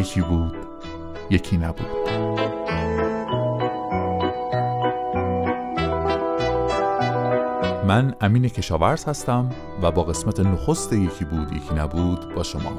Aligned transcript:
یکی 0.00 0.20
بود 0.20 0.56
یکی 1.30 1.56
نبود 1.56 2.10
من 7.86 8.14
امین 8.20 8.48
کشاورز 8.48 9.04
هستم 9.04 9.50
و 9.82 9.90
با 9.90 10.02
قسمت 10.02 10.40
نخست 10.40 10.92
یکی 10.92 11.24
بود 11.24 11.52
یکی 11.52 11.74
نبود 11.74 12.34
با 12.34 12.42
شما 12.42 12.72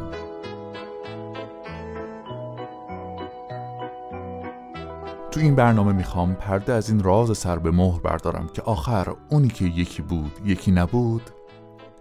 تو 5.32 5.40
این 5.40 5.56
برنامه 5.56 5.92
می‌خوام 5.92 6.36
پرده 6.36 6.74
از 6.74 6.90
این 6.90 7.04
راز 7.04 7.38
سر 7.38 7.60
به 7.60 7.72
مهر 7.72 8.00
بردارم 8.00 8.48
که 8.54 8.62
آخر 8.62 9.16
اونی 9.30 9.48
که 9.48 9.66
یکی 9.66 10.02
بود 10.02 10.32
یکی 10.46 10.72
نبود 10.72 11.30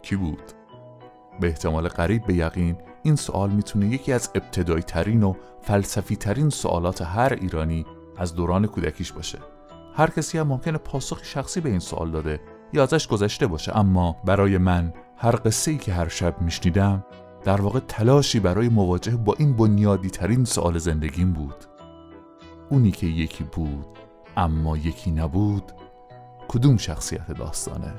کی 0.02 0.16
بود؟ 0.16 0.52
به 1.40 1.46
احتمال 1.46 1.88
قریب 1.88 2.26
به 2.26 2.34
یقین 2.34 2.76
این 3.02 3.16
سوال 3.16 3.50
می‌تونه 3.50 3.86
یکی 3.86 4.12
از 4.12 4.30
ابتدایی 4.34 4.82
ترین 4.82 5.22
و 5.22 5.34
فلسفی 5.62 6.16
ترین 6.16 6.50
سوالات 6.50 7.02
هر 7.02 7.32
ایرانی 7.32 7.86
از 8.16 8.34
دوران 8.34 8.66
کودکیش 8.66 9.12
باشه. 9.12 9.38
هر 9.94 10.10
کسی 10.10 10.38
هم 10.38 10.46
ممکنه 10.46 10.78
پاسخ 10.78 11.24
شخصی 11.24 11.60
به 11.60 11.68
این 11.68 11.78
سوال 11.78 12.10
داده 12.10 12.40
یا 12.72 12.82
ازش 12.82 13.08
گذشته 13.08 13.46
باشه. 13.46 13.76
اما 13.76 14.16
برای 14.24 14.58
من 14.58 14.92
هر 15.16 15.36
قصه 15.44 15.70
ای 15.70 15.78
که 15.78 15.92
هر 15.92 16.08
شب 16.08 16.40
میشنیدم 16.40 17.04
در 17.44 17.60
واقع 17.60 17.80
تلاشی 17.80 18.40
برای 18.40 18.68
مواجهه 18.68 19.16
با 19.16 19.34
این 19.38 19.56
بنیادی 19.56 20.10
ترین 20.10 20.44
سوال 20.44 20.78
زندگیم 20.78 21.32
بود. 21.32 21.64
اونی 22.68 22.90
که 22.90 23.06
یکی 23.06 23.44
بود 23.44 23.86
اما 24.36 24.76
یکی 24.76 25.10
نبود 25.10 25.72
کدوم 26.48 26.76
شخصیت 26.76 27.32
داستانه؟ 27.32 27.94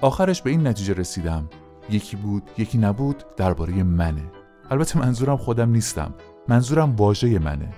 آخرش 0.00 0.42
به 0.42 0.50
این 0.50 0.66
نتیجه 0.66 0.94
رسیدم 0.94 1.48
یکی 1.90 2.16
بود 2.16 2.50
یکی 2.58 2.78
نبود 2.78 3.24
درباره 3.36 3.82
منه. 3.82 4.24
البته 4.70 4.98
منظورم 4.98 5.36
خودم 5.36 5.70
نیستم. 5.70 6.14
منظورم 6.48 6.96
واژه 6.96 7.38
منه. 7.38 7.68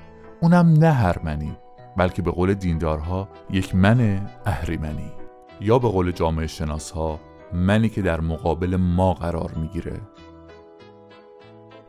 اونم 0.41 0.73
نه 0.73 0.93
هر 0.93 1.19
منی 1.25 1.57
بلکه 1.97 2.23
به 2.23 2.31
قول 2.31 2.55
دیندارها 2.55 3.29
یک 3.51 3.75
من 3.75 4.27
اهریمنی 4.47 5.13
یا 5.61 5.79
به 5.79 5.89
قول 5.89 6.13
جامعه 6.13 6.47
شناس 6.47 6.91
ها 6.91 7.21
منی 7.53 7.89
که 7.89 8.03
در 8.03 8.21
مقابل 8.21 8.77
ما 8.77 9.15
قرار 9.15 9.53
می‌گیره. 9.57 10.01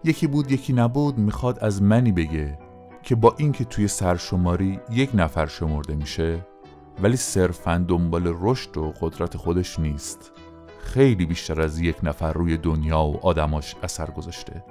یکی 0.03 0.27
بود 0.27 0.51
یکی 0.51 0.73
نبود 0.73 1.17
می‌خواد 1.17 1.59
از 1.59 1.81
منی 1.81 2.11
بگه 2.11 2.59
که 3.03 3.15
با 3.15 3.35
اینکه 3.37 3.65
توی 3.65 3.87
سرشماری 3.87 4.79
یک 4.89 5.09
نفر 5.13 5.45
شمرده 5.45 5.95
میشه 5.95 6.45
ولی 7.03 7.15
صرفا 7.15 7.85
دنبال 7.87 8.35
رشد 8.41 8.77
و 8.77 8.93
قدرت 9.01 9.37
خودش 9.37 9.79
نیست. 9.79 10.31
خیلی 10.83 11.25
بیشتر 11.25 11.61
از 11.61 11.79
یک 11.79 11.95
نفر 12.03 12.33
روی 12.33 12.57
دنیا 12.57 13.03
و 13.03 13.25
آدماش 13.25 13.75
اثر 13.83 14.11
گذاشته. 14.11 14.63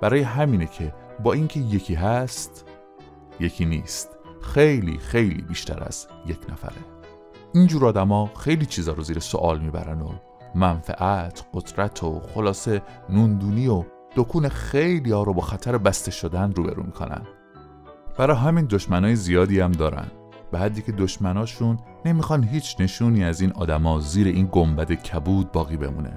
برای 0.00 0.20
همینه 0.20 0.66
که 0.66 0.94
با 1.22 1.32
اینکه 1.32 1.60
یکی 1.60 1.94
هست 1.94 2.64
یکی 3.40 3.64
نیست. 3.64 4.16
خیلی 4.42 4.98
خیلی 4.98 5.42
بیشتر 5.42 5.84
از 5.84 6.06
یک 6.26 6.38
نفره. 6.52 6.76
اینجور 7.54 7.86
آدما 7.86 8.30
خیلی 8.38 8.66
چیزا 8.66 8.92
رو 8.92 9.02
زیر 9.02 9.18
سوال 9.18 9.60
می‌برن 9.60 10.00
و 10.00 10.12
منفعت، 10.54 11.44
قدرت 11.54 12.04
و 12.04 12.20
خلاصه 12.20 12.82
نوندونی 13.08 13.68
و 13.68 13.84
دکون 14.16 14.48
خیلی 14.48 15.10
ها 15.10 15.22
رو 15.22 15.34
با 15.34 15.42
خطر 15.42 15.78
بسته 15.78 16.10
شدن 16.10 16.52
روبرو 16.52 16.82
می‌کنن. 16.82 17.22
برای 18.18 18.36
همین 18.36 18.64
دشمنای 18.64 19.16
زیادی 19.16 19.60
هم 19.60 19.72
دارن. 19.72 20.06
به 20.56 20.62
حدی 20.62 20.82
که 20.82 20.92
دشمناشون 20.92 21.78
نمی‌خوان 22.04 22.44
هیچ 22.44 22.76
نشونی 22.80 23.24
از 23.24 23.40
این 23.40 23.52
آدما 23.52 24.00
زیر 24.00 24.26
این 24.26 24.48
گنبد 24.52 24.92
کبود 24.92 25.52
باقی 25.52 25.76
بمونه. 25.76 26.16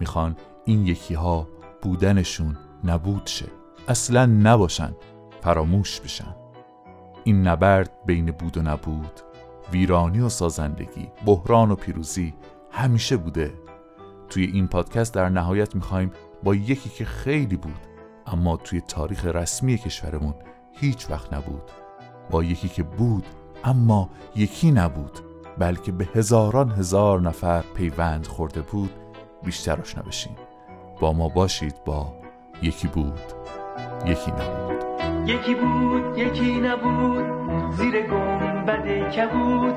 می‌خوان 0.00 0.36
این 0.64 0.86
یکی 0.86 1.14
ها 1.14 1.48
بودنشون 1.82 2.56
نبود 2.84 3.26
شه. 3.26 3.46
اصلا 3.88 4.26
نباشن 4.26 4.94
فراموش 5.40 6.00
بشن. 6.00 6.36
این 7.24 7.46
نبرد 7.48 7.90
بین 8.06 8.30
بود 8.30 8.56
و 8.56 8.62
نبود 8.62 9.20
ویرانی 9.72 10.20
و 10.20 10.28
سازندگی 10.28 11.08
بحران 11.26 11.70
و 11.70 11.74
پیروزی 11.74 12.34
همیشه 12.70 13.16
بوده. 13.16 13.54
توی 14.28 14.44
این 14.44 14.66
پادکست 14.66 15.14
در 15.14 15.28
نهایت 15.28 15.74
می‌خوایم 15.74 16.12
با 16.44 16.54
یکی 16.54 16.88
که 16.88 17.04
خیلی 17.04 17.56
بود 17.56 17.86
اما 18.26 18.56
توی 18.56 18.80
تاریخ 18.80 19.24
رسمی 19.26 19.78
کشورمون 19.78 20.34
هیچ 20.72 21.10
وقت 21.10 21.32
نبود. 21.32 21.62
با 22.30 22.44
یکی 22.44 22.68
که 22.68 22.82
بود 22.82 23.24
اما 23.64 24.08
یکی 24.36 24.70
نبود 24.70 25.18
بلکه 25.58 25.92
به 25.92 26.08
هزاران 26.14 26.70
هزار 26.70 27.20
نفر 27.20 27.62
پیوند 27.74 28.26
خورده 28.26 28.60
بود 28.60 28.90
بیشتر 29.44 29.80
آشنا 29.80 30.02
بشیم 30.02 30.36
با 31.00 31.12
ما 31.12 31.28
باشید 31.28 31.74
با 31.84 32.12
یکی 32.62 32.88
بود 32.88 33.20
یکی 34.06 34.30
نبود. 34.30 34.84
یکی 35.28 35.54
بود 35.54 36.18
یکی 36.18 36.60
نبود 36.60 37.24
زیر 37.76 38.06
گنبد 38.06 39.10
کبود 39.10 39.74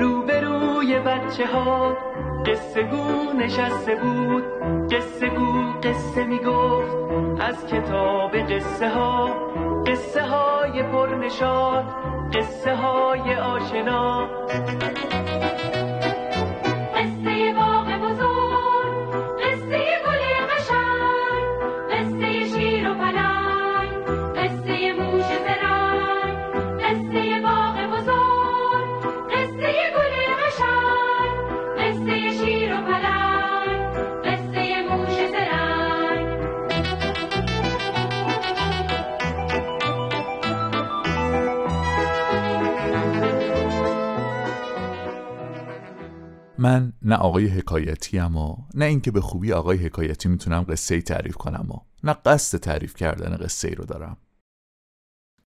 روبروی 0.00 0.98
بچه 0.98 1.46
ها 1.46 1.96
قصه 2.46 2.82
گو 2.82 3.32
نشسته 3.38 3.94
بود. 3.94 4.42
قصه 4.92 5.28
گو 5.28 5.72
قصه 5.82 6.24
می‌گفت 6.24 6.96
از 7.40 7.66
کتاب 7.66 8.36
قصه 8.36 8.90
ها 8.94 9.28
قصه 9.86 10.22
های 10.22 10.82
پرنشاد 10.82 11.84
قصه 12.34 12.74
های 12.76 13.34
آشنا. 13.34 14.28
من 46.62 46.92
نه 47.02 47.16
آقای 47.16 47.46
حکایتی 47.46 48.18
و 48.18 48.56
نه 48.74 48.84
اینکه 48.84 49.10
به 49.10 49.20
خوبی 49.20 49.52
آقای 49.52 49.78
حکایتی 49.78 50.28
می‌تونم 50.28 50.62
قصه 50.62 50.94
ای 50.94 51.02
تعریف 51.02 51.36
کنم 51.36 51.70
و 51.70 51.76
نه 52.04 52.12
قصد 52.12 52.58
تعریف 52.58 52.94
کردن 52.94 53.36
قصه 53.36 53.68
ای 53.68 53.74
رو 53.74 53.84
دارم. 53.84 54.16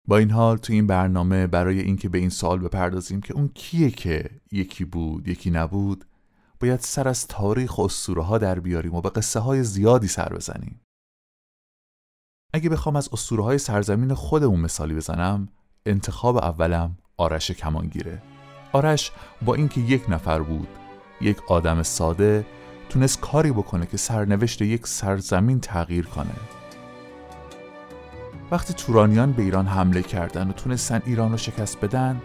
با 0.09 0.19
این 0.19 0.31
حال 0.31 0.57
تو 0.57 0.73
این 0.73 0.87
برنامه 0.87 1.47
برای 1.47 1.81
اینکه 1.81 2.09
به 2.09 2.19
این 2.19 2.29
سوال 2.29 2.59
بپردازیم 2.59 3.21
که 3.21 3.35
اون 3.35 3.49
کیه 3.49 3.91
که 3.91 4.31
یکی 4.53 4.85
بود 4.85 5.29
یکی 5.29 5.51
نبود 5.51 6.05
باید 6.61 6.81
سر 6.81 7.09
از 7.09 7.27
تاریخ 7.27 7.79
و 7.79 7.83
اسطوره 7.83 8.23
ها 8.23 8.39
در 8.39 8.61
بیاریم 8.61 8.95
و 8.95 9.01
به 9.01 9.11
قصه 9.11 9.41
های 9.41 9.65
زیادی 9.65 10.09
سر 10.09 10.29
بزنیم. 10.29 10.81
اگه 12.55 12.69
بخوام 12.69 12.97
از 12.97 13.09
اسطوره 13.13 13.43
های 13.43 13.59
سرزمین 13.59 14.15
خودمون 14.15 14.61
مثالی 14.61 14.95
بزنم 14.95 15.49
انتخاب 15.87 16.37
اولم 16.37 16.99
آرش 17.17 17.51
کمانگیره. 17.51 18.23
آرش 18.73 19.13
با 19.43 19.55
اینکه 19.55 19.81
یک 19.81 20.11
نفر 20.11 20.43
بود 20.43 20.69
یک 21.23 21.37
آدم 21.47 21.83
ساده 21.83 22.45
تونست 22.89 23.21
کاری 23.21 23.53
بکنه 23.53 23.87
که 23.87 23.97
سرنوشت 23.97 24.63
یک 24.63 24.87
سرزمین 24.87 25.61
تغییر 25.61 26.07
کنه. 26.07 26.35
وقتی 28.51 28.75
تورانیان 28.75 29.33
به 29.33 29.43
ایران 29.43 29.67
حمله 29.67 30.03
کردن 30.03 30.49
و 30.49 30.53
تونستن 30.53 31.03
ایران 31.07 31.31
رو 31.31 31.37
شکست 31.37 31.81
بدن 31.81 32.23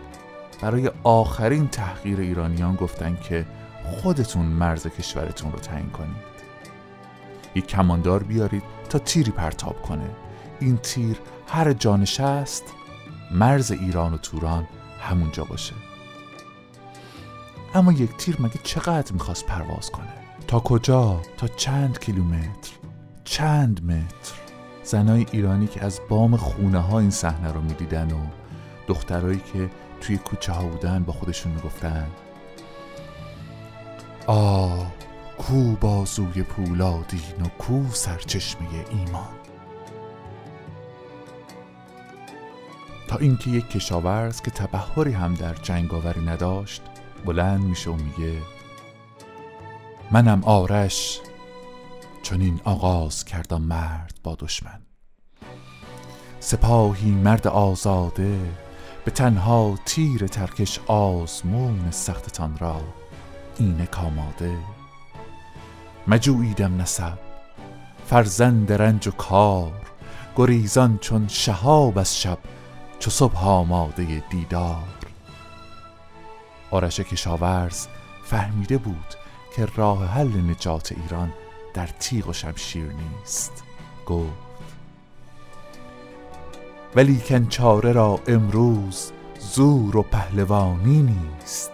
برای 0.61 0.91
آخرین 1.03 1.67
تحقیر 1.67 2.19
ایرانیان 2.19 2.75
گفتن 2.75 3.17
که 3.23 3.45
خودتون 3.83 4.45
مرز 4.45 4.87
کشورتون 4.87 5.51
رو 5.51 5.59
تعیین 5.59 5.89
کنید. 5.89 6.37
یک 7.55 7.67
کماندار 7.67 8.23
بیارید 8.23 8.63
تا 8.89 8.99
تیری 8.99 9.31
پرتاب 9.31 9.81
کنه. 9.81 10.09
این 10.59 10.77
تیر 10.77 11.17
هر 11.47 11.73
جانش 11.73 12.19
است 12.19 12.63
مرز 13.31 13.71
ایران 13.71 14.13
و 14.13 14.17
توران 14.17 14.67
همونجا 15.01 15.43
باشه. 15.43 15.73
اما 17.73 17.91
یک 17.91 18.17
تیر 18.17 18.41
مگه 18.41 18.59
چقدر 18.63 19.13
می‌خواست 19.13 19.45
پرواز 19.45 19.91
کنه؟ 19.91 20.13
تا 20.47 20.59
کجا؟ 20.59 21.21
تا 21.37 21.47
چند 21.47 21.99
کیلومتر؟ 21.99 22.71
چند 23.23 23.85
متر؟ 23.85 24.33
زنای 24.83 25.25
ایرانی 25.31 25.67
که 25.67 25.85
از 25.85 25.99
بام 26.09 26.37
خونه 26.37 26.79
ها 26.79 26.99
این 26.99 27.09
صحنه 27.09 27.51
رو 27.51 27.61
می‌دیدن 27.61 28.11
و 28.11 28.19
دخترایی 28.87 29.41
که 29.53 29.69
توی 30.01 30.17
کوچه 30.17 30.51
ها 30.51 30.63
بودن 30.63 31.03
با 31.03 31.13
خودشون 31.13 31.51
می‌گفتن 31.51 32.07
آه 34.27 34.91
کو 35.37 35.75
بازوی 35.75 36.43
پولادین 36.43 37.41
و 37.45 37.47
کو 37.57 37.83
سرچشمه 37.91 38.67
ایمان. 38.89 39.29
تا 43.07 43.17
اینکه 43.17 43.49
یک 43.49 43.69
کشاورز 43.69 44.41
که 44.41 44.51
تبهری 44.51 45.11
هم 45.11 45.33
در 45.33 45.53
جنگاوری 45.53 46.21
نداشت 46.21 46.81
بلند 47.25 47.63
میشه 47.63 47.89
و 47.89 47.95
میگه 47.95 48.41
منم 50.11 50.43
آرش 50.43 51.19
چون 52.23 52.41
این 52.41 52.59
آغاز 52.63 53.25
کردم 53.25 53.61
مرد 53.61 54.19
با 54.23 54.35
دشمن. 54.39 54.81
سپاهی 56.39 57.11
مرد 57.11 57.47
آزاده 57.47 58.39
به 59.05 59.11
تنها 59.11 59.75
تیر 59.85 60.27
ترکش 60.27 60.79
آزمون 60.87 61.91
سختتان 61.91 62.57
را 62.57 62.81
اینک 63.59 63.99
آماده 63.99 64.57
مجویدم 66.07 66.81
نسب 66.81 67.17
فرزند 68.05 68.73
رنج 68.73 69.07
و 69.07 69.11
کار 69.11 69.73
گریزان 70.35 70.97
چون 70.97 71.27
شهاب 71.27 71.97
از 71.97 72.21
شب 72.21 72.37
چو 72.99 73.11
صبح 73.11 73.45
آماده 73.47 74.23
دیدار. 74.29 74.96
آرش 76.71 76.99
کشاورز 76.99 77.87
فهمیده 78.23 78.77
بود 78.77 79.15
که 79.55 79.67
راه 79.75 80.05
حل 80.05 80.51
نجات 80.51 80.91
ایران 80.91 81.33
در 81.73 81.87
تیغ 81.87 82.27
و 82.27 82.33
شمشیر 82.33 82.91
نیست. 82.91 83.63
گفت 84.05 84.47
ولی 86.95 87.21
چاره 87.49 87.91
را 87.91 88.19
امروز 88.27 89.11
زور 89.39 89.97
و 89.97 90.01
پهلوانی 90.01 91.01
نیست. 91.01 91.71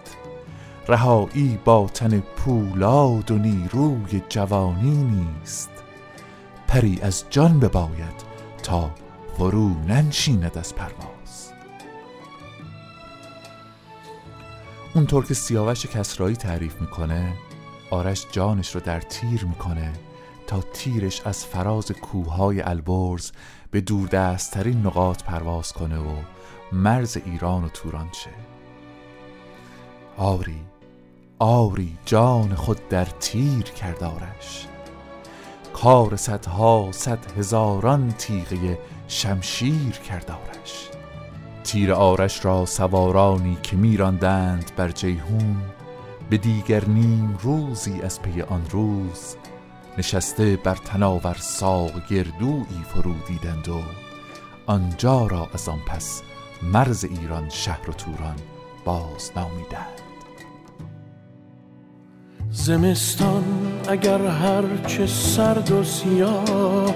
رهایی 0.87 1.59
با 1.65 1.89
تن 1.93 2.19
پولاد 2.19 3.31
و 3.31 3.37
نیروی 3.37 4.21
جوانی 4.29 5.03
نیست. 5.03 5.69
پری 6.67 6.99
از 7.01 7.25
جان 7.29 7.59
بباید 7.59 8.23
تا 8.63 8.91
فرو 9.37 9.69
ننشیند 9.69 10.57
از 10.57 10.75
پرواز 10.75 11.12
اونطور 14.95 15.25
که 15.25 15.33
سیاوش 15.33 15.85
کسرایی 15.85 16.35
تعریف 16.35 16.81
می‌کنه 16.81 17.33
آرش 17.89 18.25
جانش 18.31 18.75
رو 18.75 18.81
در 18.81 18.99
تیر 19.01 19.45
می‌کنه 19.45 19.93
تا 20.47 20.61
تیرش 20.73 21.21
از 21.25 21.45
فراز 21.45 21.91
کوههای 21.91 22.61
البرز 22.61 23.31
به 23.71 23.81
دوردستترین 23.81 24.85
نقاط 24.85 25.23
پرواز 25.23 25.73
کنه 25.73 25.97
و 25.97 26.15
مرز 26.71 27.17
ایران 27.25 27.63
و 27.63 27.69
توران 27.69 28.09
شه. 28.11 28.29
آری 30.17 30.61
آری 31.39 31.97
جان 32.05 32.55
خود 32.55 32.89
در 32.89 33.05
تیر 33.05 33.63
کرد 33.63 34.03
آرش. 34.03 34.67
کار 35.73 36.15
صدها 36.15 36.89
صد 36.91 37.37
هزاران 37.37 38.11
تیغه 38.11 38.79
شمشیر 39.07 39.91
کرد 39.91 40.31
آرش. 40.31 40.92
تیر 41.73 41.93
آرش 41.93 42.45
را 42.45 42.65
سوارانی 42.65 43.57
که 43.63 43.77
میراندند 43.77 44.71
بر 44.75 44.91
جیهون 44.91 45.55
به 46.29 46.37
دیگر 46.37 46.85
نیم 46.85 47.37
روزی 47.41 48.01
از 48.01 48.21
پی 48.21 48.41
آن 48.41 48.61
روز 48.71 49.35
نشسته 49.97 50.59
بر 50.63 50.75
تناور 50.75 51.37
ساق 51.39 52.07
گردویی 52.09 52.83
فرو 52.87 53.13
دیدند 53.27 53.69
و 53.69 53.81
آنجا 54.65 55.27
را 55.27 55.47
از 55.53 55.69
آن 55.69 55.79
پس 55.87 56.21
مرز 56.73 57.03
ایران 57.03 57.49
شهر 57.49 57.89
و 57.89 57.93
توران 57.93 58.35
باز 58.85 59.31
نامیدند. 59.35 60.01
زمستان 62.51 63.43
اگر 63.89 64.25
هرچه 64.25 65.07
سرد 65.07 65.71
و 65.71 65.83
سیاه 65.83 66.95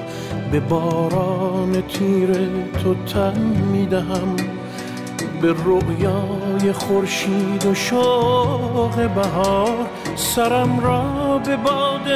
به 0.51 0.59
باران 0.59 1.81
تیر 1.81 2.27
تو 2.83 2.95
تن 3.05 3.39
می‌دهم. 3.71 4.56
به 5.41 5.53
رویای 5.53 6.73
خورشید 6.73 7.65
و 7.65 7.75
شوق 7.75 8.95
بهار 9.15 9.87
سرم 10.15 10.79
را 10.79 11.37
به 11.37 11.57
باد 11.57 12.07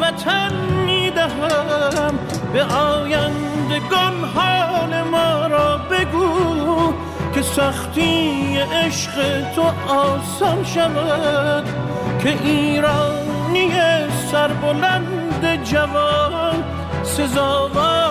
وطن 0.00 0.52
می‌دهم. 0.86 2.18
به 2.52 2.64
آیندگان 2.64 4.24
حال 4.34 5.02
ما 5.02 5.46
را 5.46 5.78
بگو 5.78 6.92
که 7.34 7.42
سختی 7.42 8.56
عشق 8.56 9.50
تو 9.54 9.62
آسان 9.92 10.64
شود 10.64 11.64
که 12.22 12.28
ایرانی 12.44 13.70
سربلند 14.32 15.64
جوان 15.64 16.64
سزاوار 17.02 18.07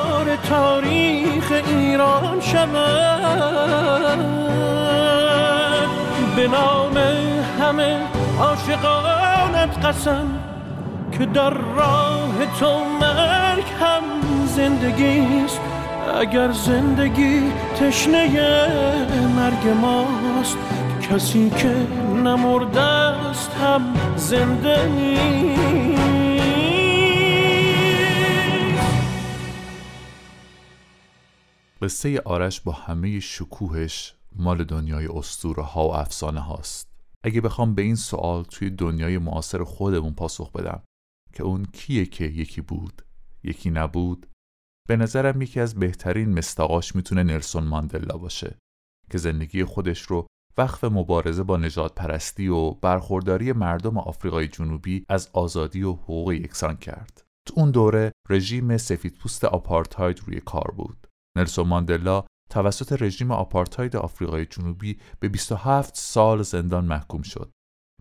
تاریخ 0.49 1.51
ایران 1.67 2.41
شود 2.41 4.19
به 6.35 6.47
نام 6.47 6.97
همه 7.61 7.97
عاشقانت 8.39 9.85
قسم 9.85 10.27
که 11.11 11.25
در 11.25 11.49
راه 11.49 12.33
تو 12.59 12.79
مرگ 13.01 13.65
هم 13.81 14.03
زندگیست. 14.47 15.59
اگر 16.19 16.51
زندگی 16.51 17.51
تشنه 17.79 18.27
مرگ 19.35 19.67
ماست 19.81 20.57
کسی 21.11 21.49
که 21.49 21.75
نمرده 22.23 22.81
است 22.81 23.51
هم 23.53 23.81
زنده 24.15 24.87
نیست. 24.87 26.26
قصه 31.81 32.21
آرش 32.25 32.61
با 32.61 32.71
همه 32.71 33.19
شکوهش 33.19 34.15
مال 34.35 34.63
دنیای 34.63 35.07
اسطوره 35.07 35.63
ها 35.63 35.87
و 35.87 35.95
افسانه 35.95 36.39
هاست 36.39 36.87
اگه 37.23 37.41
بخوام 37.41 37.75
به 37.75 37.81
این 37.81 37.95
سوال 37.95 38.43
توی 38.43 38.69
دنیای 38.69 39.17
معاصر 39.17 39.63
خودمون 39.63 40.13
پاسخ 40.13 40.51
بدم 40.51 40.83
که 41.33 41.43
اون 41.43 41.65
کیه 41.65 42.05
که 42.05 42.23
یکی 42.23 42.61
بود 42.61 43.01
یکی 43.43 43.69
نبود 43.69 44.27
به 44.87 44.95
نظرم 44.95 45.41
یکی 45.41 45.59
از 45.59 45.75
بهترین 45.75 46.37
مستاقاش 46.37 46.95
می‌تونه 46.95 47.23
نلسون 47.23 47.63
ماندلا 47.63 48.17
باشه 48.17 48.57
که 49.11 49.17
زندگی 49.17 49.63
خودش 49.63 50.01
رو 50.01 50.27
وقف 50.57 50.83
مبارزه 50.83 51.43
با 51.43 51.57
نجات 51.57 51.95
پرستی 51.95 52.47
و 52.47 52.71
برخورداری 52.71 53.51
مردم 53.51 53.97
آفریقای 53.97 54.47
جنوبی 54.47 55.05
از 55.09 55.29
آزادی 55.33 55.83
و 55.83 55.93
حقوق 55.93 56.31
یکسان 56.31 56.77
کرد. 56.77 57.23
تو 57.47 57.53
اون 57.57 57.71
دوره 57.71 58.11
رژیم 58.29 58.77
سفیدپوست 58.77 59.45
آپارتاید 59.45 60.19
روی 60.25 60.39
کار 60.39 60.73
بود. 60.77 61.06
نلسون 61.37 61.67
ماندلا 61.67 62.23
توسط 62.49 63.01
رژیم 63.01 63.31
آپارتاید 63.31 63.95
آفریقای 63.95 64.45
جنوبی 64.45 64.99
به 65.19 65.29
27 65.29 65.95
سال 65.95 66.41
زندان 66.41 66.85
محکوم 66.85 67.21
شد. 67.21 67.51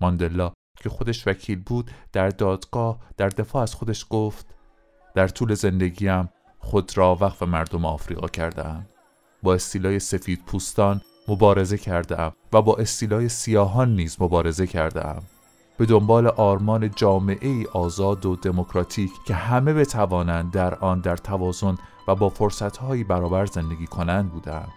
ماندلا 0.00 0.52
که 0.76 0.88
خودش 0.88 1.26
وکیل 1.26 1.62
بود 1.66 1.90
در 2.12 2.28
دادگاه 2.28 2.98
در 3.16 3.28
دفاع 3.28 3.62
از 3.62 3.74
خودش 3.74 4.06
گفت 4.10 4.46
در 5.14 5.28
طول 5.28 5.54
زندگیم 5.54 6.28
خود 6.58 6.98
را 6.98 7.18
وقف 7.20 7.42
مردم 7.42 7.84
آفریقا 7.84 8.28
کردم 8.28 8.86
با 9.42 9.54
استیلای 9.54 9.98
سفید 9.98 10.44
پوستان 10.46 11.00
مبارزه 11.28 11.78
کرده 11.78 12.32
و 12.52 12.62
با 12.62 12.76
استیلای 12.76 13.28
سیاهان 13.28 13.96
نیز 13.96 14.16
مبارزه 14.20 14.66
کرده 14.66 15.22
به 15.78 15.86
دنبال 15.86 16.26
آرمان 16.26 16.90
جامعه 16.96 17.48
ای 17.48 17.66
آزاد 17.72 18.26
و 18.26 18.36
دموکراتیک 18.36 19.10
که 19.26 19.34
همه 19.34 19.72
بتوانند 19.72 20.50
در 20.50 20.74
آن 20.74 21.00
در 21.00 21.16
توازن 21.16 21.78
و 22.08 22.14
با 22.14 22.28
فرصتهایی 22.28 23.04
برابر 23.04 23.46
زندگی 23.46 23.86
کنند 23.86 24.30
بودم 24.32 24.68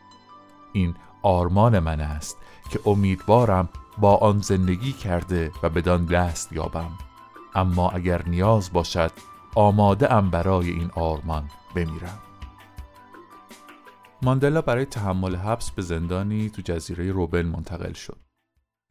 این 0.73 0.95
آرمان 1.21 1.79
من 1.79 2.01
است 2.01 2.37
که 2.69 2.79
امیدوارم 2.85 3.69
با 3.97 4.17
آن 4.17 4.39
زندگی 4.39 4.91
کرده 4.91 5.51
و 5.63 5.69
بدان 5.69 6.05
دست 6.05 6.53
یابم 6.53 6.91
اما 7.55 7.89
اگر 7.89 8.27
نیاز 8.27 8.73
باشد 8.73 9.11
آماده 9.55 10.13
ام 10.13 10.29
برای 10.29 10.69
این 10.69 10.91
آرمان 10.95 11.49
بمیرم 11.75 12.19
ماندلا 14.21 14.61
برای 14.61 14.85
تحمل 14.85 15.35
حبس 15.35 15.71
به 15.71 15.81
زندانی 15.81 16.49
تو 16.49 16.61
جزیره 16.61 17.11
روبن 17.11 17.41
منتقل 17.41 17.93
شد. 17.93 18.17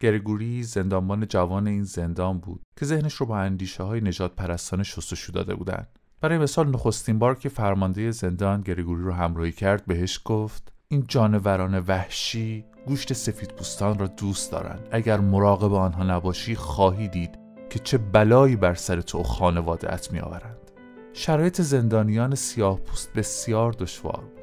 گریگوری 0.03 0.63
زندانبان 0.63 1.27
جوان 1.27 1.67
این 1.67 1.85
زندان 1.85 2.39
بود 2.39 2.63
که 2.79 2.87
ذهنش 2.87 3.15
رو 3.15 3.27
با 3.27 3.39
اندیشه 3.39 3.83
های 3.83 4.01
نجات 4.01 4.35
پرستان 4.35 4.83
شستشو 4.83 5.33
داده 5.33 5.55
بودند. 5.55 5.98
برای 6.21 6.39
مثال 6.39 6.69
نخستین 6.69 7.19
بار 7.19 7.35
که 7.35 7.49
فرمانده 7.49 8.11
زندان 8.11 8.61
گریگوری 8.61 9.03
رو 9.03 9.13
همراهی 9.13 9.53
کرد 9.53 9.87
بهش 9.87 10.21
گفت 10.25 10.73
این 10.89 11.05
جانوران 11.09 11.79
وحشی 11.79 12.65
گوشت 12.87 13.13
سفید 13.13 13.49
پوستان 13.49 13.99
را 13.99 14.07
دوست 14.07 14.53
دارند. 14.53 14.89
اگر 14.91 15.21
مراقب 15.21 15.73
آنها 15.73 16.03
نباشی 16.03 16.55
خواهی 16.55 17.09
دید 17.09 17.39
که 17.71 17.79
چه 17.79 17.99
بلایی 17.99 18.57
بر 18.57 18.75
سر 18.75 19.01
تو 19.01 19.19
و 19.19 19.23
خانواده 19.23 19.93
ات 19.93 20.13
می 20.13 20.21
آورند. 20.21 20.71
شرایط 21.13 21.61
زندانیان 21.61 22.35
سیاه 22.35 22.79
پوست 22.79 23.13
بسیار 23.13 23.73
دشوار 23.73 24.21
بود. 24.21 24.39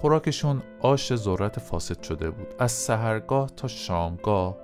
خوراکشون 0.00 0.62
آش 0.80 1.16
ذرت 1.16 1.58
فاسد 1.58 2.02
شده 2.02 2.30
بود 2.30 2.54
از 2.58 2.72
سهرگاه 2.72 3.50
تا 3.56 3.68
شامگاه 3.68 4.56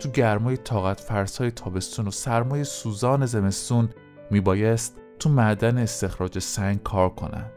تو 0.00 0.08
گرمای 0.10 0.56
طاقت 0.56 1.00
فرسای 1.00 1.50
تابستون 1.50 2.08
و 2.08 2.10
سرمای 2.10 2.64
سوزان 2.64 3.26
زمستون 3.26 3.88
میبایست 4.30 4.96
تو 5.18 5.30
معدن 5.30 5.78
استخراج 5.78 6.38
سنگ 6.38 6.82
کار 6.82 7.08
کنند. 7.08 7.52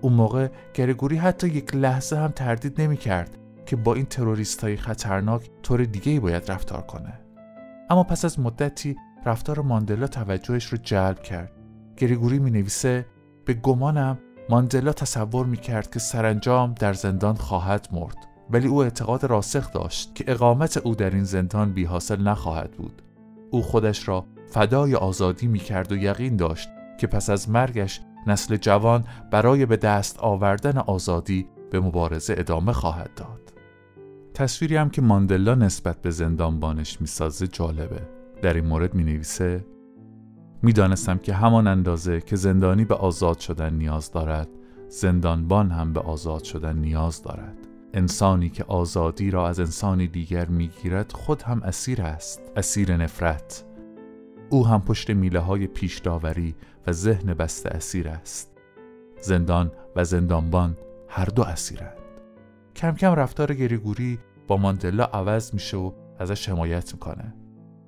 اون 0.00 0.12
موقع 0.12 0.48
گریگوری 0.74 1.16
حتی 1.16 1.48
یک 1.48 1.74
لحظه 1.76 2.16
هم 2.16 2.30
تردید 2.30 2.80
نمی 2.80 2.96
کرد 2.96 3.38
که 3.66 3.76
با 3.76 3.94
این 3.94 4.06
تروریست 4.06 4.64
های 4.64 4.76
خطرناک 4.76 5.50
طور 5.62 5.84
دیگه 5.84 6.12
ای 6.12 6.20
باید 6.20 6.50
رفتار 6.50 6.82
کنه. 6.82 7.20
اما 7.90 8.02
پس 8.02 8.24
از 8.24 8.40
مدتی 8.40 8.96
رفتار 9.26 9.60
ماندلا 9.60 10.06
توجهش 10.06 10.64
رو 10.64 10.78
جلب 10.82 11.22
کرد. 11.22 11.52
گریگوری 11.96 12.38
می 12.38 12.50
نویسه 12.50 13.06
به 13.44 13.54
گمانم 13.54 14.18
ماندلا 14.48 14.92
تصور 14.92 15.46
می‌کرد 15.46 15.90
که 15.90 15.98
سرانجام 15.98 16.74
در 16.74 16.92
زندان 16.92 17.34
خواهد 17.34 17.88
مرد 17.92 18.16
ولی 18.50 18.68
او 18.68 18.82
اعتقاد 18.82 19.24
راسخ 19.24 19.72
داشت 19.72 20.14
که 20.14 20.24
اقامت 20.28 20.76
او 20.76 20.94
در 20.94 21.10
این 21.10 21.24
زندان 21.24 21.72
بی 21.72 21.84
حاصل 21.84 22.22
نخواهد 22.22 22.70
بود. 22.70 23.02
او 23.50 23.62
خودش 23.62 24.08
را 24.08 24.24
فدای 24.50 24.94
آزادی 24.94 25.46
می‌کرد 25.46 25.92
و 25.92 25.96
یقین 25.96 26.36
داشت 26.36 26.68
که 27.00 27.06
پس 27.06 27.30
از 27.30 27.50
مرگش 27.50 28.00
نسل 28.26 28.56
جوان 28.56 29.04
برای 29.30 29.66
به 29.66 29.76
دست 29.76 30.18
آوردن 30.18 30.78
آزادی 30.78 31.46
به 31.70 31.80
مبارزه 31.80 32.34
ادامه 32.38 32.72
خواهد 32.72 33.10
داد. 33.16 33.52
تصویری 34.34 34.76
هم 34.76 34.90
که 34.90 35.02
ماندلا 35.02 35.54
نسبت 35.54 36.02
به 36.02 36.10
زندانبانش 36.10 37.00
می‌سازه 37.00 37.46
جالبه. 37.46 38.00
در 38.42 38.54
این 38.54 38.66
مورد 38.66 38.94
می 38.94 39.04
نویسه 39.04 39.64
می‌دانستم 40.62 41.18
که 41.18 41.34
همان 41.34 41.66
اندازه 41.66 42.20
که 42.20 42.36
زندانی 42.36 42.84
به 42.84 42.94
آزاد 42.94 43.38
شدن 43.38 43.74
نیاز 43.74 44.12
دارد 44.12 44.48
زندانبان 44.88 45.70
هم 45.70 45.92
به 45.92 46.00
آزاد 46.00 46.44
شدن 46.44 46.78
نیاز 46.78 47.22
دارد. 47.22 47.56
انسانی 47.94 48.50
که 48.50 48.64
آزادی 48.64 49.30
را 49.30 49.48
از 49.48 49.60
انسانی 49.60 50.06
دیگر 50.06 50.46
می‌گیرد 50.46 51.12
خود 51.12 51.42
هم 51.42 51.62
اسیر 51.62 52.02
است 52.02 52.40
اسیر 52.56 52.96
نفرت. 52.96 53.64
او 54.50 54.66
هم 54.66 54.82
پشت 54.82 55.10
میله 55.10 55.40
های 55.40 55.66
پیش 55.66 55.98
داوری 55.98 56.54
و 56.86 56.92
ذهن 56.92 57.34
بسته 57.34 57.68
اسیر 57.68 58.08
است. 58.08 58.56
زندان 59.20 59.72
و 59.96 60.04
زندانبان 60.04 60.76
هر 61.08 61.24
دو 61.24 61.42
اسیرند. 61.42 61.98
کم 62.76 62.94
کم 62.94 63.14
رفتار 63.14 63.54
گریگوری 63.54 64.18
با 64.46 64.56
ماندلا 64.56 65.04
عوض 65.04 65.54
میشه 65.54 65.76
و 65.76 65.92
ازش 66.18 66.48
حمایت 66.48 66.92
می‌کنه. 66.92 67.34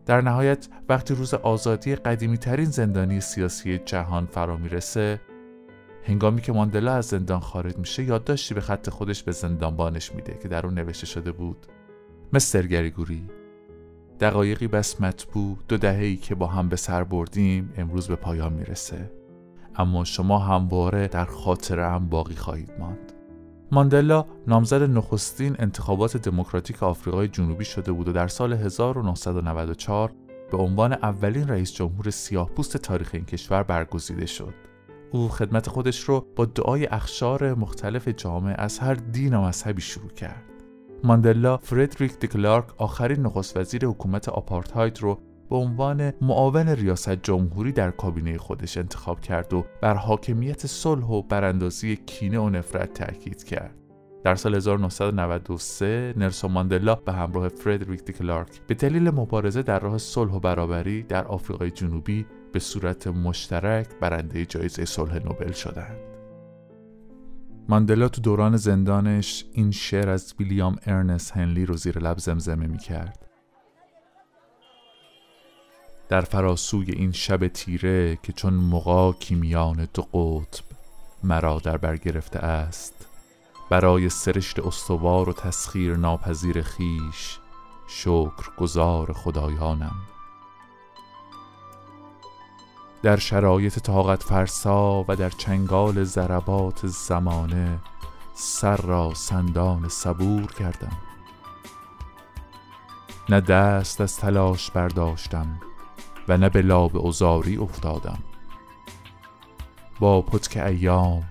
در 0.07 0.21
نهایت 0.21 0.69
وقتی 0.89 1.15
روز 1.15 1.35
آزادی 1.35 1.95
قدیمی 1.95 2.39
ترین 2.39 2.65
زندانی 2.65 3.21
سیاسی 3.21 3.79
جهان 3.79 4.27
فرا 4.27 4.57
می‌رسه 4.57 5.21
هنگامی 6.05 6.41
که 6.41 6.53
ماندلا 6.53 6.93
از 6.93 7.07
زندان 7.07 7.41
خارج 7.41 7.79
میشه 7.79 8.03
یادداشتی 8.03 8.55
به 8.55 8.61
خط 8.61 8.91
خودش 8.91 9.23
به 9.23 9.33
زندانبانش 9.33 10.13
میده 10.15 10.39
که 10.43 10.49
در 10.49 10.67
اون 10.67 10.75
نوشته 10.75 11.07
شده 11.07 11.33
بود. 11.33 11.67
مستر 12.33 12.67
گریگوری 12.67 13.31
دقایقی 14.21 14.69
بس 14.69 15.01
مطبوع 15.01 15.57
دو 15.69 15.77
دههی 15.77 16.17
که 16.17 16.35
با 16.35 16.47
هم 16.47 16.69
به 16.69 16.77
سر 16.77 17.05
بردیم 17.05 17.73
امروز 17.77 18.09
به 18.09 18.17
پایان 18.17 18.53
می‌رسه 18.53 19.11
اما 19.77 20.05
شما 20.05 20.39
همواره 20.39 21.09
در 21.09 21.25
خاطر 21.25 21.81
هم 21.81 22.09
باقی 22.09 22.35
خواهید 22.35 22.73
ماند 22.79 23.13
ماندلا 23.73 24.25
نامزد 24.47 24.83
نخستین 24.83 25.57
انتخابات 25.59 26.17
دموکراتیک 26.17 26.83
آفریقای 26.83 27.29
جنوبی 27.29 27.65
شده 27.65 27.93
بود 27.93 28.09
و 28.09 28.13
در 28.13 28.29
سال 28.29 28.53
1994 28.53 30.13
به 30.51 30.57
عنوان 30.57 30.93
اولین 30.93 31.49
رئیس 31.49 31.73
جمهور 31.73 32.11
سیاه 32.11 32.51
پوست 32.51 32.77
تاریخ 32.77 33.11
این 33.13 33.25
کشور 33.25 33.63
برگزیده 33.63 34.27
شد. 34.27 34.55
او 35.11 35.29
خدمت 35.29 35.69
خودش 35.69 36.01
رو 36.01 36.27
با 36.37 36.45
دعای 36.45 36.87
اخشار 36.87 37.55
مختلف 37.55 38.09
جامعه 38.09 38.55
از 38.59 38.79
هر 38.79 38.95
دین 38.95 39.35
و 39.35 39.43
مذهبی 39.43 39.83
شروع 39.83 40.11
کرد. 40.11 40.50
ماندلا 41.05 41.57
فردریک 41.57 42.19
دکلارک 42.19 42.65
آخرین 42.77 43.21
نخست 43.21 43.57
وزیر 43.57 43.87
حکومت 43.87 44.29
آپارتاید 44.29 45.03
رو 45.03 45.19
به 45.51 45.57
عنوان 45.57 46.13
معاون 46.21 46.69
ریاست 46.69 47.23
جمهوری 47.23 47.73
در 47.73 47.91
کابینه 47.91 48.39
خودش 48.39 48.79
انتخاب 48.79 49.21
کرد 49.21 49.55
و 49.55 49.65
بر 49.83 49.95
حاکمیت 49.95 50.67
صلح 50.67 51.05
و 51.05 51.23
براندازی 51.23 51.97
کینه 51.97 52.39
و 52.39 52.51
نفرت 52.51 52.95
تاکید 52.95 53.45
کرد. 53.45 53.77
در 54.25 54.35
سال 54.35 54.55
1993 54.55 56.15
نلسون 56.17 56.53
ماندلا 56.53 56.95
به 56.95 57.13
همراه 57.13 57.49
فردریک 57.49 58.05
دیکلارک 58.05 58.61
به 58.67 58.75
دلیل 58.75 59.11
مبارزه 59.11 59.63
در 59.63 59.79
راه 59.79 59.99
صلح 59.99 60.33
و 60.33 60.41
برابری 60.41 61.03
در 61.03 61.25
آفریقای 61.25 61.71
جنوبی 61.71 62.27
به 62.53 62.59
صورت 62.59 63.07
مشترک 63.07 63.89
برنده 64.01 64.47
جایزه 64.47 64.85
صلح 64.85 65.19
نوبل 65.19 65.53
شدند. 65.53 66.10
ماندلا 67.71 68.09
تو 68.09 68.21
دوران 68.21 68.57
زندانش 68.57 69.45
این 69.53 69.71
شعر 69.71 70.11
از 70.11 70.35
ویلیام 70.39 70.79
ارنس 70.87 71.33
هنلی 71.33 71.67
رو 71.67 71.77
زیر 71.77 71.99
لب 71.99 72.19
زمزمه 72.19 72.67
می 72.67 72.79
کرد. 72.79 73.27
در 76.09 76.21
فراسوی 76.21 76.93
این 76.93 77.13
شب 77.13 77.49
تیره 77.49 78.19
که 78.23 78.33
چون 78.33 78.55
مقا 78.55 79.13
کیمیان 79.13 79.89
دو 79.95 80.03
قطب 80.03 80.65
مرا 81.25 81.59
در 81.59 81.77
بر 81.77 81.97
گرفته 81.97 82.39
است 82.39 83.07
برای 83.71 84.09
سرشت 84.09 84.59
استوار 84.59 85.29
و 85.29 85.33
تسخیر 85.33 85.97
ناپذیر 85.97 86.63
خیش 86.63 87.39
شکر 87.89 88.51
گذار 88.59 89.13
خدایانم 89.13 89.97
در 93.03 93.17
شرایط 93.17 93.79
طاقت 93.79 94.23
فرسا 94.23 95.05
و 95.09 95.17
در 95.17 95.31
چنگال 95.31 96.05
ضربات 96.05 96.87
زمانه 96.87 97.79
سر 98.35 98.77
را 98.77 99.15
سندان 99.15 99.89
صبور 99.89 100.47
کردم. 100.47 100.97
نه 103.29 103.41
دست 103.41 104.01
از 104.01 104.17
تلاش 104.17 104.71
برداشتم 104.71 105.61
و 106.29 106.37
نه 106.37 106.49
به 106.49 106.63
لاب 106.63 107.07
ازاری 107.07 107.57
افتادم. 107.57 108.19
با 110.01 110.23
پتک 110.23 110.57
ایام 110.57 111.23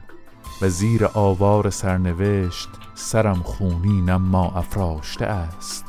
و 0.61 0.69
زیر 0.69 1.05
آوار 1.13 1.69
سرنوشت 1.69 2.69
سرم 2.95 3.43
خونی 3.43 4.01
ما 4.17 4.51
افراشته 4.51 5.25
است. 5.25 5.85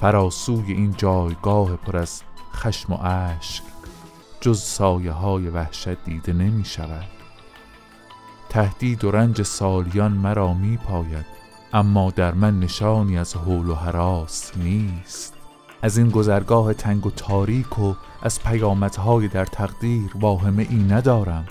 فراسوی 0.00 0.72
این 0.72 0.94
جایگاه 0.96 1.76
پر 1.76 1.96
از 1.96 2.22
خشم 2.54 2.92
و 2.92 2.98
اشک 3.02 3.67
جز 4.40 4.62
سایه 4.62 5.12
های 5.12 5.48
وحشت 5.48 6.04
دیده 6.04 6.32
نمی 6.32 6.64
شود. 6.64 7.06
تهدید 8.48 9.04
و 9.04 9.10
رنج 9.10 9.42
سالیان 9.42 10.12
مرا 10.12 10.54
می 10.54 10.76
پاید 10.76 11.26
اما 11.72 12.10
در 12.10 12.34
من 12.34 12.60
نشانی 12.60 13.18
از 13.18 13.36
حول 13.36 13.68
و 13.68 13.74
حراس 13.74 14.56
نیست. 14.56 15.34
از 15.82 15.98
این 15.98 16.08
گذرگاه 16.08 16.74
تنگ 16.74 17.06
و 17.06 17.10
تاریک 17.10 17.78
و 17.78 17.94
از 18.22 18.42
پیامدهای 18.42 19.28
در 19.28 19.44
تقدیر 19.44 20.10
واهمه 20.14 20.66
ای 20.70 20.78
ندارم. 20.78 21.46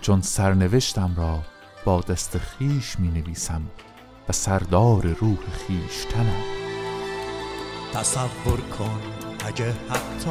چون 0.00 0.20
سرنوشتم 0.20 1.14
را 1.16 1.38
با 1.84 2.00
دست 2.00 2.38
خیش 2.38 2.98
می 2.98 3.08
نویسم 3.08 3.62
و 4.28 4.32
سردار 4.32 5.06
روح 5.06 5.38
خیشتنم 5.52 6.42
تصور 7.94 8.60
کن 8.60 9.00
اگه 9.46 9.72
حتی 9.88 10.30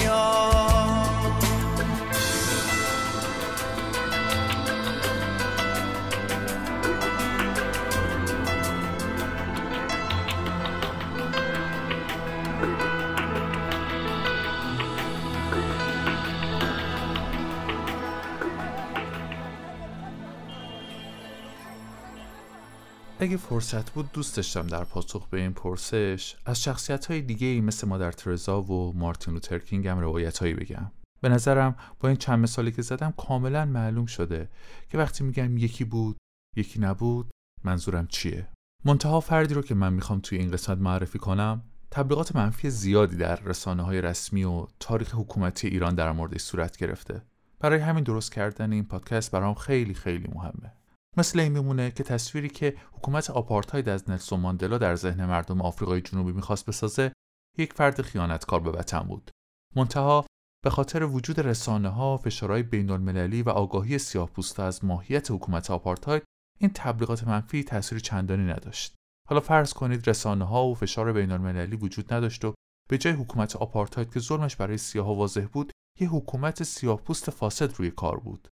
اگه 23.23 23.37
فرصت 23.37 23.91
بود 23.91 24.11
دوست 24.11 24.35
داشتم 24.35 24.67
در 24.67 24.83
پاسخ 24.83 25.27
به 25.27 25.39
این 25.39 25.53
پرسش 25.53 26.35
از 26.45 26.63
شخصیت 26.63 27.05
های 27.05 27.21
دیگه 27.21 27.47
ای 27.47 27.61
مثل 27.61 27.87
مادر 27.87 28.11
ترزا 28.11 28.61
و 28.61 28.93
مارتین 28.97 29.33
لوترکینگ 29.33 29.87
هم 29.87 29.99
روایت 29.99 30.37
هایی 30.37 30.53
بگم. 30.53 30.91
به 31.21 31.29
نظرم 31.29 31.75
با 31.99 32.09
این 32.09 32.17
چند 32.17 32.39
مثالی 32.39 32.71
که 32.71 32.81
زدم 32.81 33.13
کاملا 33.17 33.65
معلوم 33.65 34.05
شده 34.05 34.49
که 34.89 34.97
وقتی 34.97 35.23
میگم 35.23 35.57
یکی 35.57 35.83
بود 35.83 36.17
یکی 36.55 36.79
نبود 36.79 37.31
منظورم 37.63 38.07
چیه؟ 38.07 38.47
منتها 38.85 39.19
فردی 39.19 39.53
رو 39.53 39.61
که 39.61 39.75
من 39.75 39.93
می‌خوام 39.93 40.19
توی 40.19 40.37
این 40.37 40.51
قسمت 40.51 40.77
معرفی 40.77 41.19
کنم 41.19 41.63
تبلیغات 41.91 42.35
منفی 42.35 42.69
زیادی 42.69 43.17
در 43.17 43.35
رسانه 43.35 43.83
های 43.83 44.01
رسمی 44.01 44.43
و 44.43 44.67
تاریخ 44.79 45.15
حکومتی 45.15 45.67
ایران 45.67 45.95
در 45.95 46.11
موردش 46.11 46.41
صورت 46.41 46.77
گرفته. 46.77 47.21
برای 47.59 47.79
همین 47.79 48.03
درست 48.03 48.31
کردن 48.31 48.73
این 48.73 48.83
پادکست 48.83 49.31
برام 49.31 49.53
خیلی 49.53 49.93
خیلی 49.93 50.27
مهمه. 50.35 50.80
مثل 51.17 51.39
این 51.39 51.51
میمونه 51.51 51.91
که 51.91 52.03
تصویری 52.03 52.49
که 52.49 52.77
حکومت 52.93 53.29
آپارتاید 53.29 53.89
از 53.89 54.09
نلسون 54.09 54.39
ماندلا 54.39 54.77
در 54.77 54.95
ذهن 54.95 55.25
مردم 55.25 55.61
آفریقای 55.61 56.01
جنوبی 56.01 56.31
می‌خواست 56.31 56.65
بسازه 56.65 57.13
یک 57.57 57.73
فرد 57.73 58.01
خیانتکار 58.01 58.59
به 58.59 58.71
وطن 58.71 58.99
بود 58.99 59.31
منتها 59.75 60.25
به 60.63 60.69
خاطر 60.69 61.03
وجود 61.03 61.39
رسانه 61.39 61.89
ها، 61.89 62.17
فشارهای 62.17 62.63
بین 62.63 62.89
المللی 62.89 63.41
و 63.41 63.49
آگاهی 63.49 63.97
سیاه 63.97 64.29
از 64.57 64.85
ماهیت 64.85 65.31
حکومت 65.31 65.71
آپارتاید 65.71 66.23
این 66.59 66.71
تبلیغات 66.75 67.27
منفی 67.27 67.63
تاثیر 67.63 67.99
چندانی 67.99 68.43
نداشت. 68.43 68.95
حالا 69.29 69.41
فرض 69.41 69.73
کنید 69.73 70.09
رسانه 70.09 70.45
ها 70.45 70.67
و 70.67 70.75
فشار 70.75 71.13
بین 71.13 71.31
المللی 71.31 71.75
وجود 71.75 72.13
نداشت 72.13 72.45
و 72.45 72.53
به 72.89 72.97
جای 72.97 73.13
حکومت 73.13 73.55
آپارتاید 73.55 74.13
که 74.13 74.19
ظلمش 74.19 74.55
برای 74.55 74.77
سیاه 74.77 75.17
واضح 75.17 75.45
بود، 75.45 75.71
یه 75.99 76.09
حکومت 76.09 76.63
سیاه 76.63 77.01
پوست 77.01 77.29
فاسد 77.29 77.73
روی 77.73 77.91
کار 77.91 78.19
بود. 78.19 78.47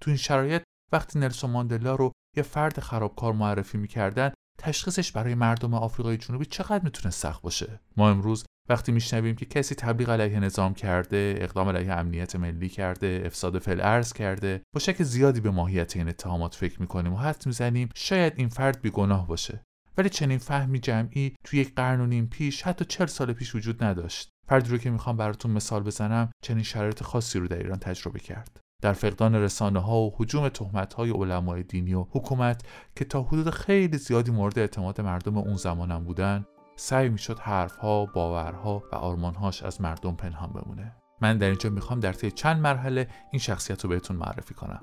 تو 0.00 0.10
این 0.10 0.16
شرایط 0.16 0.62
وقتی 0.94 1.18
نلسون 1.18 1.50
ماندلا 1.50 1.94
رو 1.94 2.12
یه 2.36 2.42
فرد 2.42 2.80
خرابکار 2.80 3.32
معرفی 3.32 3.78
می‌کردن 3.78 4.32
تشخیصش 4.58 5.12
برای 5.12 5.34
مردم 5.34 5.74
آفریقای 5.74 6.16
جنوبی 6.16 6.44
چقدر 6.44 6.84
می‌تونه 6.84 7.10
سخت 7.10 7.42
باشه؟ 7.42 7.80
ما 7.96 8.10
امروز 8.10 8.44
وقتی 8.68 8.92
میشنویم 8.92 9.36
که 9.36 9.46
کسی 9.46 9.74
تبلیغ 9.74 10.10
علیه 10.10 10.40
نظام 10.40 10.74
کرده 10.74 11.34
اقدام 11.38 11.68
علیه 11.68 11.92
امنیت 11.92 12.36
ملی 12.36 12.68
کرده 12.68 13.22
افساد 13.26 13.58
فل 13.58 13.80
ارز 13.80 14.12
کرده 14.12 14.62
با 14.74 14.80
شک 14.80 15.02
زیادی 15.02 15.40
به 15.40 15.50
ماهیت 15.50 15.96
این 15.96 16.08
اتهامات 16.08 16.54
فکر 16.54 16.80
می‌کنیم 16.80 17.12
و 17.12 17.16
حد 17.16 17.42
می‌زنیم 17.46 17.88
شاید 17.94 18.32
این 18.36 18.48
فرد 18.48 18.82
بیگناه 18.82 19.26
باشه. 19.26 19.62
ولی 19.98 20.08
چنین 20.08 20.38
فهمی 20.38 20.78
جمعی 20.78 21.34
توی 21.44 21.60
یک 21.60 21.74
قرن 21.74 22.00
و 22.00 22.06
نیم 22.06 22.26
پیش 22.26 22.62
حتی 22.62 22.84
چل 22.84 23.06
سال 23.06 23.32
پیش 23.32 23.54
وجود 23.54 23.84
نداشت. 23.84 24.28
فردی 24.48 24.70
رو 24.70 24.78
که 24.78 24.90
می‌خوام 24.90 25.16
براتون 25.16 25.50
مثال 25.50 25.82
بزنم 25.82 26.30
چنین 26.42 26.62
شرایط 26.62 27.02
خاصی 27.02 27.38
رو 27.38 27.48
در 27.48 27.58
ایران 27.58 27.78
تجربه 27.78 28.18
کرد. 28.18 28.60
در 28.84 28.92
فقدان 28.92 29.34
رسانه 29.34 29.80
ها 29.80 30.00
و 30.00 30.14
حجوم 30.16 30.48
تهمت 30.48 30.94
های 30.94 31.10
علمای 31.10 31.62
دینی 31.62 31.94
و 31.94 32.06
حکومت 32.10 32.62
که 32.96 33.04
تا 33.04 33.22
حدود 33.22 33.50
خیلی 33.50 33.98
زیادی 33.98 34.30
مورد 34.30 34.58
اعتماد 34.58 35.00
مردم 35.00 35.38
اون 35.38 35.56
زمانم 35.56 36.04
بودن 36.04 36.46
سعی 36.76 37.08
می‌شد 37.08 37.38
حرفها، 37.38 38.06
باورها 38.06 38.82
و 38.92 38.94
آرمانهاش 38.94 39.62
از 39.62 39.80
مردم 39.80 40.16
پنهان 40.16 40.52
بمونه. 40.52 40.96
من 41.20 41.38
در 41.38 41.46
اینجا 41.46 41.70
می‌خوام 41.70 42.00
در 42.00 42.12
طی 42.12 42.30
چند 42.30 42.60
مرحله 42.60 43.08
این 43.32 43.40
شخصیت 43.40 43.84
رو 43.84 43.90
بهتون 43.90 44.16
معرفی 44.16 44.54
کنم. 44.54 44.82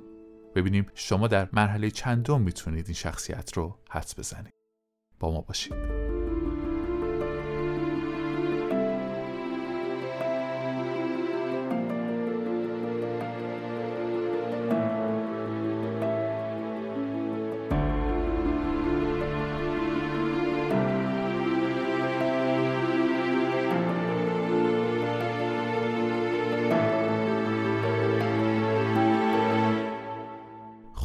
ببینیم 0.56 0.86
شما 0.94 1.28
در 1.28 1.50
مرحله 1.54 1.92
چندم 1.92 2.42
می‌تونید 2.42 2.86
این 2.86 2.96
شخصیت 2.96 3.58
رو 3.58 3.78
حدس 3.90 4.20
بزنید. 4.20 4.54
با 5.20 5.32
ما 5.32 5.42
باشید. 5.42 6.41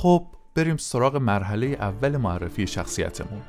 خب 0.06 0.26
بریم 0.54 0.76
سراغ 0.76 1.16
مرحله 1.16 1.66
اول 1.66 2.16
معرفی 2.16 2.66
شخصیتمون. 2.66 3.42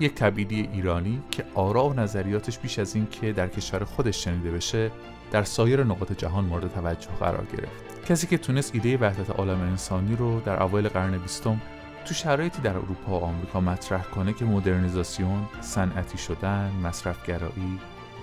یک 0.00 0.14
تبعیدی 0.14 0.68
ایرانی 0.72 1.22
که 1.30 1.44
آرا 1.54 1.88
و 1.88 1.92
نظریاتش 1.92 2.58
بیش 2.58 2.78
از 2.78 2.94
این 2.94 3.06
که 3.10 3.32
در 3.32 3.48
کشور 3.48 3.84
خودش 3.84 4.24
شنیده 4.24 4.50
بشه 4.50 4.90
در 5.30 5.42
سایر 5.42 5.84
نقاط 5.84 6.12
جهان 6.12 6.44
مورد 6.44 6.72
توجه 6.72 7.08
قرار 7.20 7.44
گرفت. 7.44 8.06
کسی 8.06 8.26
که 8.26 8.38
تونست 8.38 8.74
ایده 8.74 8.96
وحدت 8.96 9.30
عالم 9.30 9.60
انسانی 9.60 10.16
رو 10.16 10.40
در 10.40 10.62
اوایل 10.62 10.88
قرن 10.88 11.18
بیستم 11.18 11.60
تو 12.04 12.14
شرایطی 12.14 12.62
در 12.62 12.76
اروپا 12.76 13.20
و 13.20 13.24
آمریکا 13.24 13.60
مطرح 13.60 14.02
کنه 14.02 14.32
که 14.32 14.44
مدرنیزاسیون، 14.44 15.48
صنعتی 15.60 16.18
شدن، 16.18 16.70
مصرفگرایی، 16.82 17.78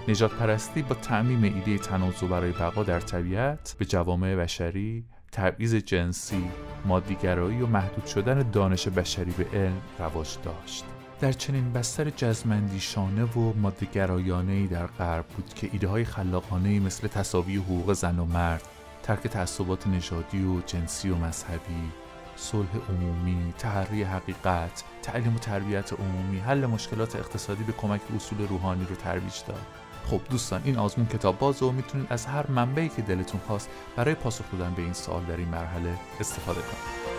نجات 0.08 0.32
پرستی 0.32 0.82
با 0.82 0.96
تعمیم 0.96 1.44
ایده 1.44 1.78
تناسب 1.78 2.28
برای 2.28 2.52
بقا 2.52 2.84
در 2.84 3.00
طبیعت 3.00 3.76
به 3.80 3.86
جوامع 3.86 4.36
بشری 4.36 5.06
تبعیض 5.32 5.76
جنسی، 5.76 6.52
مادیگرایی 6.86 7.62
و 7.62 7.68
محدود 7.68 8.06
شدن 8.06 8.52
دانش 8.52 8.88
بشری 8.88 9.32
به 9.32 9.48
علم 9.54 9.82
رواج 10.00 10.38
داشت. 10.44 10.86
در 11.22 11.32
چنین 11.32 11.74
بستر 11.74 12.10
جزمندیشانه 12.10 13.24
و 13.24 13.54
مادیگرایانه 13.54 14.68
در 14.68 14.88
غرب 14.88 15.26
بود 15.26 15.54
که 15.54 15.70
ایده 15.72 15.88
های 15.88 16.06
خلاقانه 16.06 16.80
مثل 16.80 17.08
تصاوی 17.08 17.56
حقوق 17.56 17.94
زن 17.94 18.20
و 18.20 18.26
مرد، 18.26 18.64
ترک 19.04 19.28
تعصبات 19.28 19.88
نژادی 19.88 20.44
و 20.44 20.62
جنسی 20.62 21.10
و 21.10 21.16
مذهبی، 21.16 21.92
صلح 22.36 22.70
عمومی، 22.90 23.54
تحری 23.58 24.04
حقیقت، 24.04 24.84
تعلیم 25.02 25.36
و 25.36 25.40
تربیت 25.40 25.94
عمومی، 25.94 26.40
حل 26.40 26.66
مشکلات 26.66 27.16
اقتصادی 27.16 27.64
به 27.64 27.74
کمک 27.74 28.02
اصول 28.16 28.48
روحانی 28.48 28.86
رو 28.90 28.96
ترویج 28.96 29.36
داد. 29.48 29.66
خب 30.08 30.22
دوستان 30.30 30.62
این 30.66 30.78
آزمون 30.78 31.08
کتاب 31.08 31.40
باز 31.40 31.64
و 31.64 31.72
می‌تونید 31.72 32.08
از 32.10 32.26
هر 32.26 32.48
منبعی 32.48 32.90
که 32.90 33.02
دلتون 33.02 33.42
خواست 33.48 33.70
برای 33.96 34.16
پاسخ 34.16 34.46
دادن 34.52 34.74
به 34.74 34.82
این 34.82 34.94
سوال 34.94 35.24
در 35.24 35.38
این 35.38 35.48
مرحله 35.48 35.94
استفاده 36.20 36.62
کنید. 36.62 37.11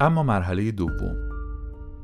اما 0.00 0.22
مرحله 0.22 0.70
دوم. 0.70 1.16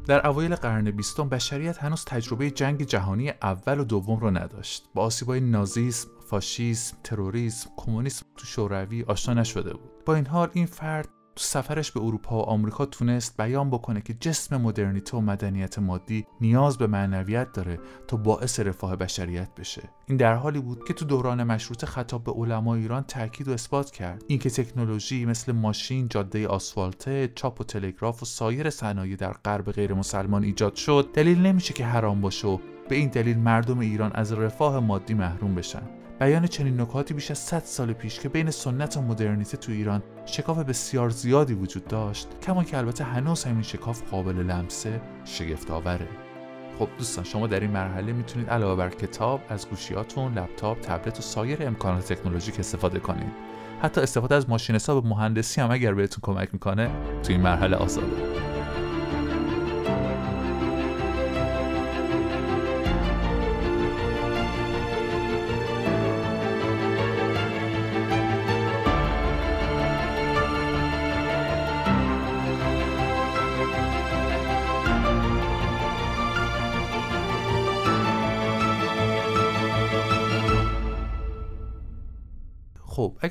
در 0.06 0.26
اوایل 0.26 0.54
قرن 0.54 0.90
بیستم 0.90 1.28
بشریت 1.28 1.78
هنوز 1.78 2.04
تجربه 2.04 2.50
جنگ 2.50 2.82
جهانی 2.82 3.30
اول 3.30 3.80
و 3.80 3.84
دوم 3.84 4.20
را 4.20 4.30
نداشت. 4.30 4.84
با 4.94 5.02
آسیبای 5.02 5.40
نازیسم، 5.40 6.08
فاشیسم، 6.26 6.96
تروریسم، 7.04 7.70
کمونیسم 7.76 8.26
تو 8.36 8.46
شوروی 8.46 9.02
آشنا 9.02 9.34
نشده 9.34 9.74
بود. 9.74 10.04
با 10.06 10.14
این 10.14 10.26
حال 10.26 10.50
این 10.52 10.66
فرد 10.66 11.08
تو 11.36 11.44
سفرش 11.44 11.92
به 11.92 12.00
اروپا 12.00 12.38
و 12.38 12.42
آمریکا 12.42 12.86
تونست 12.86 13.36
بیان 13.36 13.70
بکنه 13.70 14.00
که 14.00 14.14
جسم 14.14 14.56
مدرنیته 14.56 15.16
و 15.16 15.20
مدنیت 15.20 15.78
مادی 15.78 16.26
نیاز 16.40 16.78
به 16.78 16.86
معنویت 16.86 17.52
داره 17.52 17.78
تا 18.08 18.16
باعث 18.16 18.60
رفاه 18.60 18.96
بشریت 18.96 19.48
بشه. 19.56 19.82
این 20.06 20.16
در 20.16 20.34
حالی 20.34 20.60
بود 20.60 20.84
که 20.84 20.94
تو 20.94 21.04
دوران 21.04 21.42
مشروطه 21.42 21.86
خطاب 21.86 22.24
به 22.24 22.32
علمای 22.32 22.80
ایران 22.80 23.02
تاکید 23.02 23.48
و 23.48 23.52
اثبات 23.52 23.90
کرد. 23.90 24.24
اینکه 24.26 24.50
تکنولوژی 24.50 25.24
مثل 25.24 25.52
ماشین 25.52 26.08
جاده 26.08 26.48
آسفالته 26.48 27.32
چاپ 27.34 27.60
و 27.60 27.64
تلگراف 27.64 28.22
و 28.22 28.26
سایر 28.26 28.70
صنایع 28.70 29.16
در 29.16 29.32
غرب 29.32 29.72
غیر 29.72 29.94
مسلمان 29.94 30.44
ایجاد 30.44 30.74
شد 30.74 31.08
دلیل 31.14 31.38
نمیشه 31.38 31.74
که 31.74 31.84
حرام 31.84 32.20
باشه 32.20 32.48
و 32.48 32.58
به 32.88 32.96
این 32.96 33.08
دلیل 33.08 33.38
مردم 33.38 33.78
ایران 33.78 34.12
از 34.14 34.32
رفاه 34.32 34.80
مادی 34.80 35.14
محروم 35.14 35.54
بشن. 35.54 36.03
بیان 36.20 36.46
چنین 36.46 36.80
نکاتی 36.80 37.14
بیش 37.14 37.30
از 37.30 37.38
100 37.38 37.62
سال 37.64 37.92
پیش 37.92 38.20
که 38.20 38.28
بین 38.28 38.50
سنت 38.50 38.96
و 38.96 39.02
مدرنیته 39.02 39.56
تو 39.56 39.72
ایران 39.72 40.02
شکاف 40.26 40.58
بسیار 40.58 41.10
زیادی 41.10 41.54
وجود 41.54 41.88
داشت 41.88 42.28
کما 42.42 42.64
که 42.64 42.78
البته 42.78 43.04
هنوز 43.04 43.44
همین 43.44 43.62
شکاف 43.62 44.02
قابل 44.10 44.36
لمسه 44.36 45.00
شگفت 45.24 45.70
آوره 45.70 46.08
خب 46.78 46.88
دوستان 46.98 47.24
شما 47.24 47.46
در 47.46 47.60
این 47.60 47.70
مرحله 47.70 48.12
می‌تونید 48.12 48.50
علاوه 48.50 48.76
بر 48.76 48.90
کتاب 48.90 49.40
از 49.48 49.68
گوشیاتون، 49.68 50.38
لپتاپ، 50.38 50.80
تبلت 50.80 51.18
و 51.18 51.22
سایر 51.22 51.66
امکانات 51.66 52.12
تکنولوژیک 52.12 52.58
استفاده 52.58 52.98
کنید. 52.98 53.32
حتی 53.82 54.00
استفاده 54.00 54.34
از 54.34 54.50
ماشین 54.50 54.76
حساب 54.76 55.06
مهندسی 55.06 55.60
هم 55.60 55.70
اگر 55.70 55.94
بهتون 55.94 56.18
کمک 56.22 56.48
می‌کنه 56.52 56.90
تو 57.22 57.32
این 57.32 57.40
مرحله 57.40 57.76
آزاده. 57.76 58.63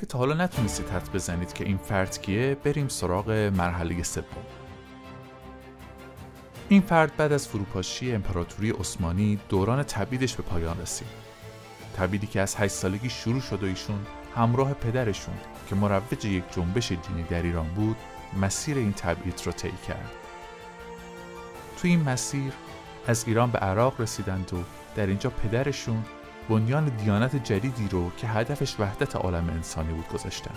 اگه 0.03 0.09
تا 0.09 0.17
حالا 0.17 0.33
نتونستید 0.33 0.89
حد 0.89 1.11
بزنید 1.13 1.53
که 1.53 1.63
این 1.63 1.77
فرد 1.77 2.21
کیه 2.21 2.57
بریم 2.63 2.87
سراغ 2.87 3.31
مرحله 3.31 4.03
سوم. 4.03 4.23
این 6.69 6.81
فرد 6.81 7.17
بعد 7.17 7.31
از 7.31 7.47
فروپاشی 7.47 8.11
امپراتوری 8.11 8.71
عثمانی 8.71 9.39
دوران 9.49 9.83
تبعیدش 9.83 10.35
به 10.35 10.43
پایان 10.43 10.81
رسید. 10.81 11.07
تبعیدی 11.97 12.27
که 12.27 12.41
از 12.41 12.55
8 12.55 12.73
سالگی 12.73 13.09
شروع 13.09 13.41
شد 13.41 13.63
و 13.63 13.65
ایشون 13.65 14.05
همراه 14.35 14.73
پدرشون 14.73 15.35
که 15.69 15.75
مروج 15.75 16.25
یک 16.25 16.43
جنبش 16.51 16.91
دینی 16.91 17.23
در 17.29 17.41
ایران 17.41 17.67
بود 17.67 17.97
مسیر 18.41 18.77
این 18.77 18.93
تبعید 18.93 19.41
رو 19.45 19.51
طی 19.51 19.73
کرد. 19.87 20.11
تو 21.81 21.87
این 21.87 22.01
مسیر 22.03 22.53
از 23.07 23.23
ایران 23.27 23.51
به 23.51 23.59
عراق 23.59 24.01
رسیدند 24.01 24.53
و 24.53 24.57
در 24.95 25.07
اینجا 25.07 25.29
پدرشون 25.29 26.05
بنیان 26.49 26.97
دیانت 26.97 27.43
جدیدی 27.43 27.87
رو 27.87 28.11
که 28.17 28.27
هدفش 28.27 28.79
وحدت 28.79 29.15
عالم 29.15 29.49
انسانی 29.49 29.93
بود 29.93 30.07
گذاشتن. 30.07 30.55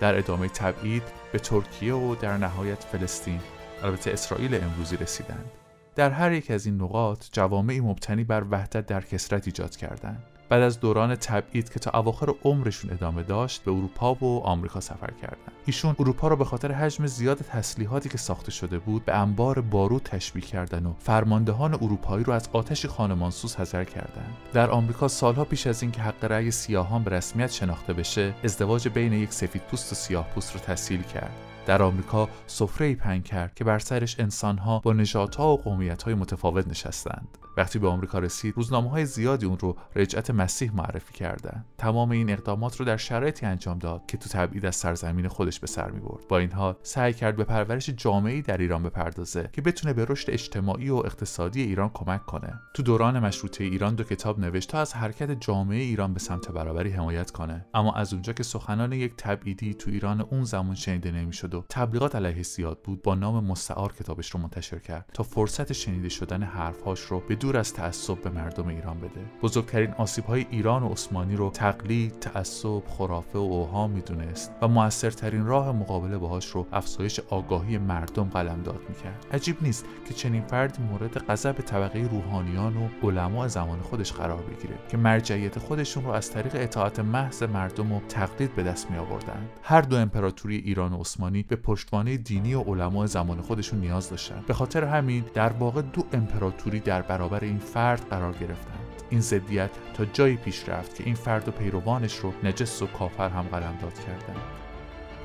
در 0.00 0.18
ادامه 0.18 0.48
تبعید 0.48 1.02
به 1.32 1.38
ترکیه 1.38 1.94
و 1.94 2.14
در 2.14 2.36
نهایت 2.36 2.84
فلسطین 2.84 3.40
البته 3.82 4.10
اسرائیل 4.12 4.54
امروزی 4.54 4.96
رسیدند. 4.96 5.50
در 5.94 6.10
هر 6.10 6.32
یک 6.32 6.50
از 6.50 6.66
این 6.66 6.82
نقاط 6.82 7.24
جوامعی 7.32 7.80
مبتنی 7.80 8.24
بر 8.24 8.44
وحدت 8.50 8.86
در 8.86 9.00
کسرت 9.00 9.46
ایجاد 9.46 9.76
کردند. 9.76 10.22
بعد 10.48 10.62
از 10.62 10.80
دوران 10.80 11.14
تبعید 11.14 11.72
که 11.72 11.80
تا 11.80 11.98
اواخر 11.98 12.34
عمرشون 12.44 12.90
ادامه 12.90 13.22
داشت 13.22 13.64
به 13.64 13.70
اروپا 13.70 14.14
و 14.14 14.40
آمریکا 14.44 14.80
سفر 14.80 15.10
کردند 15.22 15.52
ایشون 15.66 15.96
اروپا 15.98 16.28
را 16.28 16.36
به 16.36 16.44
خاطر 16.44 16.72
حجم 16.72 17.06
زیاد 17.06 17.38
تسلیحاتی 17.38 18.08
که 18.08 18.18
ساخته 18.18 18.50
شده 18.50 18.78
بود 18.78 19.04
به 19.04 19.14
انبار 19.14 19.60
بارود 19.60 20.02
تشبیه 20.02 20.42
کردن 20.42 20.86
و 20.86 20.92
فرماندهان 20.98 21.74
اروپایی 21.74 22.24
رو 22.24 22.32
از 22.32 22.48
آتش 22.52 22.86
خانمانسوز 22.86 23.56
حذر 23.56 23.84
کردند 23.84 24.36
در 24.52 24.70
آمریکا 24.70 25.08
سالها 25.08 25.44
پیش 25.44 25.66
از 25.66 25.82
اینکه 25.82 26.00
حق 26.00 26.24
رأی 26.24 26.50
سیاهان 26.50 27.04
به 27.04 27.10
رسمیت 27.10 27.50
شناخته 27.50 27.92
بشه 27.92 28.34
ازدواج 28.44 28.88
بین 28.88 29.12
یک 29.12 29.32
سفیدپوست 29.32 29.92
و 29.92 29.94
سیاهپوست 29.94 30.54
رو 30.54 30.60
تسهیل 30.60 31.02
کرد. 31.02 31.32
در 31.66 31.82
آمریکا 31.82 32.28
سفره 32.46 32.94
پنگ 32.94 33.24
کرد 33.24 33.54
که 33.54 33.64
بر 33.64 33.78
سرش 33.78 34.20
انسانها 34.20 34.78
با 34.78 34.92
نژادها 34.92 35.52
و 35.52 35.56
قومیتهای 35.56 36.14
متفاوت 36.14 36.68
نشستند. 36.68 37.38
وقتی 37.56 37.78
به 37.78 37.88
آمریکا 37.88 38.18
رسید 38.18 38.54
روزنامه 38.56 38.90
های 38.90 39.06
زیادی 39.06 39.46
اون 39.46 39.58
رو 39.58 39.76
رجعت 39.96 40.30
مسیح 40.30 40.74
معرفی 40.74 41.12
کردند. 41.12 41.64
تمام 41.78 42.10
این 42.10 42.30
اقدامات 42.30 42.76
رو 42.76 42.84
در 42.84 42.96
شرایطی 42.96 43.46
انجام 43.46 43.78
داد 43.78 44.06
که 44.06 44.16
تو 44.16 44.28
تبعید 44.28 44.66
از 44.66 44.76
سرزمین 44.76 45.28
خودش 45.28 45.60
به 45.60 45.66
سر 45.66 45.90
می 45.90 46.00
برد 46.00 46.28
با 46.28 46.38
این 46.38 46.52
حال 46.52 46.76
سعی 46.82 47.12
کرد 47.12 47.36
به 47.36 47.44
پرورش 47.44 47.90
جامعی 47.90 48.42
در 48.42 48.58
ایران 48.58 48.82
بپردازه 48.82 49.50
که 49.52 49.62
بتونه 49.62 49.94
به 49.94 50.06
رشد 50.08 50.30
اجتماعی 50.30 50.90
و 50.90 50.96
اقتصادی 50.96 51.62
ایران 51.62 51.90
کمک 51.94 52.26
کنه. 52.26 52.60
تو 52.74 52.82
دوران 52.82 53.18
مشروطه 53.18 53.64
ایران 53.64 53.94
دو 53.94 54.04
کتاب 54.04 54.40
نوشت 54.40 54.70
تا 54.70 54.78
از 54.78 54.94
حرکت 54.94 55.30
جامعه 55.30 55.78
ایران 55.82 56.12
به 56.12 56.20
سمت 56.20 56.50
برابری 56.50 56.90
حمایت 56.90 57.30
کنه. 57.30 57.66
اما 57.74 57.92
از 57.92 58.12
اونجا 58.12 58.32
که 58.32 58.42
سخنان 58.42 58.92
یک 58.92 59.12
تبعیدی 59.16 59.74
تو 59.74 59.90
ایران 59.90 60.20
اون 60.20 60.44
زمان 60.44 60.74
شنیده 60.74 61.10
نمی‌شد 61.10 61.54
و 61.54 61.64
تبلیغات 61.68 62.16
علیه 62.16 62.42
زیاد 62.42 62.78
بود 62.84 63.02
با 63.02 63.14
نام 63.14 63.44
مستعار 63.44 63.92
کتابش 63.92 64.30
رو 64.30 64.40
منتشر 64.40 64.78
کرد 64.78 65.10
تا 65.14 65.22
فرصت 65.22 65.72
شنیده 65.72 66.08
شدن 66.08 66.42
حرفهاش 66.42 67.00
رو 67.00 67.20
به 67.20 67.34
دور 67.46 67.56
از 67.56 67.72
تعصب 67.72 68.22
به 68.22 68.30
مردم 68.30 68.68
ایران 68.68 68.98
بده. 68.98 69.20
بزرگترین 69.42 69.92
آسیب 69.92 70.24
های 70.24 70.46
ایران 70.50 70.82
و 70.82 70.88
عثمانی 70.88 71.36
رو 71.36 71.50
تقلید 71.50 72.18
تعصب 72.20 72.82
خرافه 72.86 73.38
و 73.38 73.42
اوهام 73.42 73.90
می‌دونست 73.90 74.52
و 74.62 74.68
موثرترین 74.68 75.46
راه 75.46 75.72
مقابله 75.72 76.18
باهاش 76.18 76.46
رو 76.46 76.66
افزایش 76.72 77.20
آگاهی 77.30 77.78
مردم 77.78 78.24
قلمداد 78.24 78.80
می‌کرد. 78.88 79.26
عجیب 79.32 79.56
نیست 79.62 79.84
که 80.08 80.14
چنین 80.14 80.42
فردی 80.42 80.82
مورد 80.82 81.18
غضب 81.18 81.52
طبقه 81.52 82.08
روحانیان 82.12 82.76
و 82.76 82.88
علما 83.02 83.48
زمان 83.48 83.80
خودش 83.80 84.12
قرار 84.12 84.42
بگیره 84.42 84.74
که 84.88 84.96
مرجعیت 84.96 85.58
خودشون 85.58 86.04
رو 86.04 86.10
از 86.10 86.30
طریق 86.30 86.52
اطاعت 86.54 87.00
محض 87.00 87.42
مردم 87.42 87.92
و 87.92 88.00
تقلید 88.08 88.54
به 88.54 88.62
دست 88.62 88.90
می 88.90 88.98
آوردن 88.98 89.48
هر 89.62 89.80
دو 89.80 89.96
امپراتوری 89.96 90.56
ایران 90.56 90.92
و 90.92 91.00
عثمانی 91.00 91.42
به 91.42 91.56
پشتوانه 91.56 92.16
دینی 92.16 92.54
و 92.54 92.60
علما 92.60 93.06
زمان 93.06 93.40
خودشون 93.40 93.80
نیاز 93.80 94.10
داشتن. 94.10 94.44
به 94.46 94.54
خاطر 94.54 94.84
همین 94.84 95.24
در 95.34 95.52
واقع 95.52 95.82
دو 95.82 96.02
امپراتوری 96.12 96.80
در 96.80 97.02
برابر 97.02 97.35
این 97.44 97.58
فرد 97.58 98.08
قرار 98.10 98.32
گرفتند. 98.32 99.02
این 99.10 99.20
ضدیت 99.20 99.70
تا 99.94 100.04
جایی 100.04 100.36
پیش 100.36 100.68
رفت 100.68 100.94
که 100.94 101.04
این 101.04 101.14
فرد 101.14 101.48
و 101.48 101.50
پیروانش 101.50 102.16
رو 102.16 102.32
نجس 102.42 102.82
و 102.82 102.86
کافر 102.86 103.28
هم 103.28 103.42
قلمداد 103.42 103.94
کردند. 103.94 104.42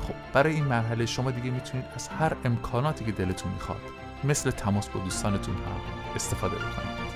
خب 0.01 0.13
برای 0.33 0.53
این 0.53 0.63
مرحله 0.63 1.05
شما 1.05 1.31
دیگه 1.31 1.51
می‌تونید 1.51 1.85
از 1.95 2.07
هر 2.07 2.35
امکاناتی 2.45 3.05
که 3.05 3.11
دلتون 3.11 3.51
می‌خواد 3.51 3.81
مثل 4.23 4.51
تماس 4.51 4.89
با 4.89 4.99
دوستانتون 4.99 5.55
هم 5.55 6.15
استفاده 6.15 6.55
بکنید. 6.55 7.10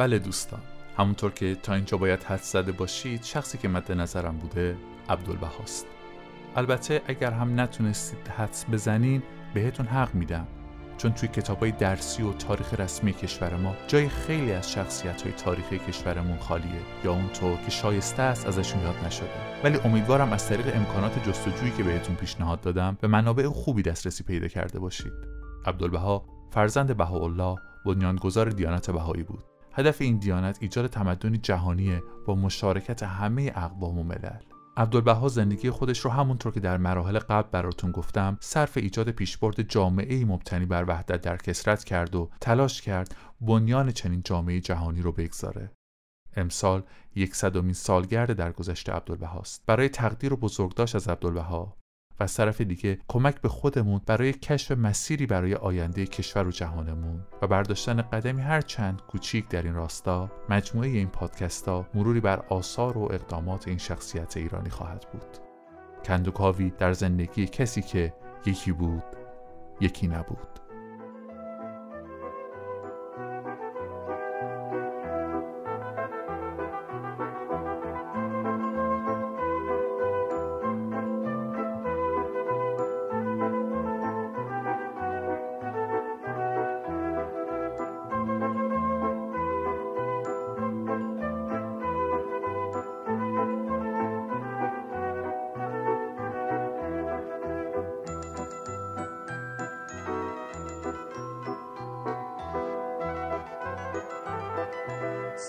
بله 0.00 0.18
دوستان. 0.18 0.60
همونطور 0.96 1.30
که 1.30 1.54
تا 1.54 1.74
اینجا 1.74 1.96
باید 1.98 2.22
حد 2.22 2.42
زده 2.42 2.72
باشید 2.72 3.24
شخصی 3.24 3.58
که 3.58 3.68
مد 3.68 3.92
نظرم 3.92 4.36
بوده 4.36 4.76
عبدالبهاست 5.08 5.86
البته 6.56 7.02
اگر 7.06 7.30
هم 7.30 7.60
نتونستید 7.60 8.28
حدس 8.28 8.64
بزنین 8.72 9.22
بهتون 9.54 9.86
حق 9.86 10.14
میدم. 10.14 10.46
چون 10.98 11.12
توی 11.12 11.28
کتابای 11.28 11.70
درسی 11.70 12.22
و 12.22 12.32
تاریخ 12.32 12.80
رسمی 12.80 13.12
کشور 13.12 13.56
ما 13.56 13.74
جای 13.88 14.08
خیلی 14.08 14.52
از 14.52 14.72
شخصیت 14.72 15.22
های 15.22 15.32
تاریخی 15.32 15.78
کشورمون 15.78 16.38
خالیه. 16.38 16.80
یا 17.04 17.12
اونطور 17.12 17.56
که 17.56 17.70
شایسته 17.70 18.22
است 18.22 18.46
ازشون 18.46 18.82
یاد 18.82 18.96
نشده. 19.06 19.60
ولی 19.64 19.78
امیدوارم 19.84 20.32
از 20.32 20.48
طریق 20.48 20.76
امکانات 20.76 21.28
جستجویی 21.28 21.72
که 21.76 21.82
بهتون 21.82 22.16
پیشنهاد 22.16 22.60
دادم 22.60 22.98
به 23.00 23.08
منابع 23.08 23.48
خوبی 23.48 23.82
دسترسی 23.82 24.24
پیدا 24.24 24.48
کرده 24.48 24.78
باشید. 24.78 25.12
عبدالبها 25.66 26.24
فرزند 26.50 26.96
بهاءالله 26.96 27.56
بنیانگذار 27.86 28.48
دیانت 28.48 28.90
بهایی 28.90 29.22
بود. 29.22 29.44
هدف 29.72 30.00
این 30.00 30.18
دیانت 30.18 30.58
ایجاد 30.60 30.86
تمدنی 30.86 31.38
جهانیه 31.38 32.02
با 32.26 32.34
مشارکت 32.34 33.02
همه 33.02 33.52
اقوام 33.54 33.98
و 33.98 34.02
ملل. 34.02 34.40
عبدالبها 34.76 35.28
زندگی 35.28 35.70
خودش 35.70 35.98
رو 35.98 36.10
همونطور 36.10 36.52
که 36.52 36.60
در 36.60 36.76
مراحل 36.76 37.18
قبل 37.18 37.48
براتون 37.52 37.90
گفتم 37.90 38.36
صرف 38.40 38.76
ایجاد 38.76 39.10
پیشبرد 39.10 39.62
جامعه 39.62 40.24
مبتنی 40.24 40.66
بر 40.66 40.84
وحدت 40.88 41.20
در 41.20 41.36
کسرت 41.36 41.84
کرد 41.84 42.14
و 42.14 42.30
تلاش 42.40 42.82
کرد 42.82 43.14
بنیان 43.40 43.90
چنین 43.90 44.22
جامعه 44.24 44.60
جهانی 44.60 45.02
رو 45.02 45.12
بگذاره. 45.12 45.70
امسال 46.36 46.82
یکصدمین 47.14 47.72
سالگرد 47.72 48.32
درگذشت 48.32 48.90
عبدالبهاست. 48.90 49.62
برای 49.66 49.88
تقدیر 49.88 50.32
و 50.32 50.36
بزرگداشت 50.36 50.94
از 50.94 51.08
عبدالبها 51.08 51.79
و 52.20 52.22
از 52.22 52.34
طرف 52.34 52.60
دیگه 52.60 52.98
کمک 53.08 53.40
به 53.40 53.48
خودمون 53.48 54.00
برای 54.06 54.32
کشف 54.32 54.70
مسیری 54.70 55.26
برای 55.26 55.54
آینده 55.54 56.06
کشور 56.06 56.46
و 56.46 56.50
جهانمون 56.50 57.20
و 57.42 57.46
برداشتن 57.46 58.02
قدمی 58.02 58.42
هر 58.42 58.60
چند 58.60 59.02
کوچیک 59.02 59.48
در 59.48 59.62
این 59.62 59.74
راستا 59.74 60.30
مجموعه 60.48 60.88
این 60.88 61.08
پادکست 61.08 61.68
ها 61.68 61.86
مروری 61.94 62.20
بر 62.20 62.44
آثار 62.48 62.98
و 62.98 63.02
اقدامات 63.02 63.68
این 63.68 63.78
شخصیت 63.78 64.36
ایرانی 64.36 64.70
خواهد 64.70 65.06
بود. 65.12 65.38
کندوکاوی 66.04 66.70
در 66.78 66.92
زندگی 66.92 67.46
کسی 67.46 67.82
که 67.82 68.14
یکی 68.46 68.72
بود 68.72 69.04
یکی 69.80 70.08
نبود. 70.08 70.49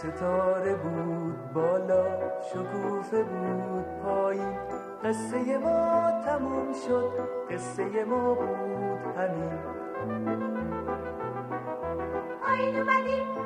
ستاره 0.02 0.76
بود 0.76 1.54
بالا 1.54 2.06
شکوفه 2.42 3.24
بود 3.24 3.86
پایین 4.04 4.58
قصه 5.04 5.58
ما 5.58 6.12
تموم 6.26 6.74
شد 6.88 7.10
قصه 7.52 8.06
ما 8.06 8.34
بود 8.34 9.18
همین. 9.18 9.60
آین 12.48 12.76
اومدیم. 12.78 13.40